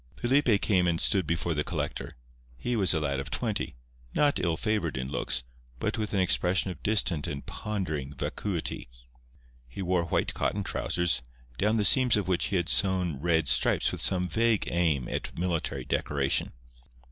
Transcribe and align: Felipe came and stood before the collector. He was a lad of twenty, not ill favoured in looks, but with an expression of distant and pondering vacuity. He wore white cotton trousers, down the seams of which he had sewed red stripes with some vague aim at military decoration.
Felipe 0.17 0.59
came 0.63 0.87
and 0.87 0.99
stood 0.99 1.27
before 1.27 1.53
the 1.53 1.63
collector. 1.63 2.15
He 2.57 2.75
was 2.75 2.91
a 2.91 2.99
lad 2.99 3.19
of 3.19 3.29
twenty, 3.29 3.75
not 4.15 4.39
ill 4.39 4.57
favoured 4.57 4.97
in 4.97 5.11
looks, 5.11 5.43
but 5.79 5.99
with 5.99 6.11
an 6.15 6.19
expression 6.19 6.71
of 6.71 6.81
distant 6.81 7.27
and 7.27 7.45
pondering 7.45 8.15
vacuity. 8.15 8.89
He 9.67 9.83
wore 9.83 10.05
white 10.05 10.33
cotton 10.33 10.63
trousers, 10.63 11.21
down 11.59 11.77
the 11.77 11.85
seams 11.85 12.17
of 12.17 12.27
which 12.27 12.45
he 12.45 12.55
had 12.55 12.67
sewed 12.67 13.21
red 13.21 13.47
stripes 13.47 13.91
with 13.91 14.01
some 14.01 14.27
vague 14.27 14.67
aim 14.71 15.07
at 15.07 15.37
military 15.37 15.85
decoration. 15.85 16.53